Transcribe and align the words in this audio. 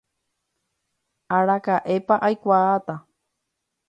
Araka'épa 1.37 2.15
aikuaáta. 2.27 2.95